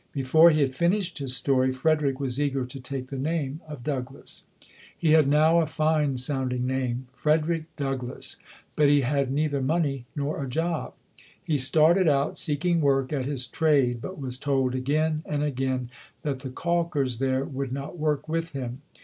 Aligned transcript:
Before 0.13 0.49
he 0.49 0.61
had 0.61 0.73
finished 0.73 1.19
his 1.19 1.35
story, 1.35 1.71
Frederick 1.71 2.19
was 2.19 2.41
eager 2.41 2.65
to 2.65 2.79
take 2.79 3.09
the 3.11 3.19
name 3.19 3.61
of 3.67 3.83
Douglass. 3.83 4.43
He 4.97 5.11
had 5.11 5.27
now 5.27 5.59
a 5.59 5.67
fine 5.67 6.17
sounding 6.17 6.65
name 6.65 7.05
Frederick 7.13 7.65
Douglass 7.77 8.37
but 8.75 8.87
he 8.87 9.01
had 9.01 9.31
neither 9.31 9.61
money 9.61 10.05
nor 10.15 10.43
a 10.43 10.49
job. 10.49 10.95
He 11.43 11.59
started 11.59 12.07
out 12.07 12.35
seeking 12.35 12.81
work 12.81 13.13
at 13.13 13.25
his 13.25 13.45
trade 13.45 14.01
but 14.01 14.17
was 14.17 14.39
told 14.39 14.73
again 14.73 15.21
and 15.27 15.43
again 15.43 15.91
that 16.23 16.39
the 16.39 16.49
calkers 16.49 17.19
there 17.19 17.45
would 17.45 17.71
not 17.71 17.95
work 17.99 18.27
with 18.27 18.53
him. 18.53 18.81